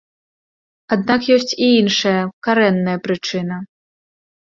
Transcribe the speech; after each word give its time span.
Аднак 0.97 1.21
ёсць 1.37 1.53
і 1.63 1.67
іншая, 1.83 2.17
карэнная 2.51 2.97
прычына. 3.07 3.65